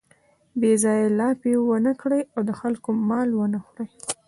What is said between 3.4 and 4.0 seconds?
نه خوري.